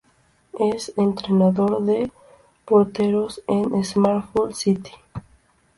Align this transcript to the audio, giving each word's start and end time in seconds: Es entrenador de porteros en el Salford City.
Es 0.57 0.91
entrenador 0.97 1.85
de 1.85 2.11
porteros 2.65 3.43
en 3.45 3.75
el 3.75 3.85
Salford 3.85 4.53
City. 4.53 4.89